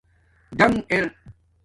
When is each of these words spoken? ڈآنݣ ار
ڈآنݣ 0.57 0.77
ار 0.93 1.05